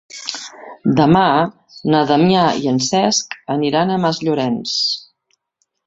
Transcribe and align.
Demà 0.99 1.25
na 1.95 2.01
Damià 2.13 2.47
i 2.65 2.67
en 2.73 2.83
Cesc 2.89 3.39
aniran 3.59 3.93
a 3.99 4.03
Masllorenç. 4.07 4.77